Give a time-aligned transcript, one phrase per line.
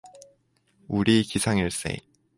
[0.87, 1.97] 우리 기상일세